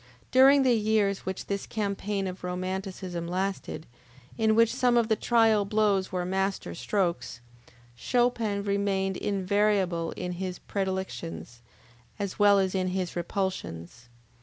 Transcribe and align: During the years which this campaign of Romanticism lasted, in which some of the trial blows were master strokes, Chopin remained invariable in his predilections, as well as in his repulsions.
During 0.31 0.63
the 0.63 0.73
years 0.73 1.27
which 1.27 1.45
this 1.45 1.67
campaign 1.67 2.25
of 2.25 2.43
Romanticism 2.43 3.27
lasted, 3.27 3.85
in 4.35 4.55
which 4.55 4.73
some 4.73 4.97
of 4.97 5.09
the 5.09 5.15
trial 5.15 5.63
blows 5.63 6.11
were 6.11 6.25
master 6.25 6.73
strokes, 6.73 7.39
Chopin 7.95 8.63
remained 8.63 9.15
invariable 9.15 10.09
in 10.13 10.31
his 10.31 10.57
predilections, 10.57 11.61
as 12.17 12.39
well 12.39 12.57
as 12.57 12.73
in 12.73 12.87
his 12.87 13.15
repulsions. 13.15 14.09